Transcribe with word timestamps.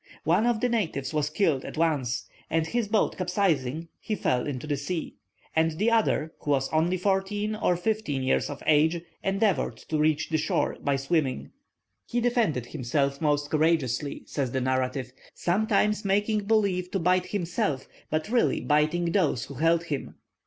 One 0.23 0.47
of 0.47 0.61
the 0.61 0.67
natives 0.67 1.13
was 1.13 1.29
killed 1.29 1.63
at 1.63 1.77
once, 1.77 2.27
and, 2.49 2.65
his 2.65 2.87
boat 2.87 3.17
capsizing, 3.19 3.87
he 3.99 4.15
fell 4.15 4.47
into 4.47 4.65
the 4.65 4.75
sea, 4.75 5.17
and 5.55 5.77
the 5.77 5.91
other, 5.91 6.33
who 6.39 6.49
was 6.49 6.69
only 6.73 6.97
fourteen 6.97 7.53
or 7.55 7.77
fifteen 7.77 8.23
years 8.23 8.49
of 8.49 8.63
age, 8.65 8.99
endeavoured 9.23 9.77
to 9.89 9.99
reach 9.99 10.29
the 10.29 10.39
shore 10.39 10.75
by 10.81 10.95
swimming. 10.95 11.51
"He 12.07 12.19
defended 12.19 12.65
himself 12.65 13.21
most 13.21 13.51
courageously," 13.51 14.23
says 14.25 14.51
the 14.53 14.59
narrative, 14.61 15.13
"sometimes 15.35 16.03
making 16.03 16.45
believe 16.45 16.89
to 16.89 16.97
bite 16.97 17.27
himself, 17.27 17.87
but 18.09 18.27
really 18.27 18.59
biting 18.61 19.11
those 19.11 19.45
who 19.45 19.53
held 19.53 19.83
him. 19.83 20.15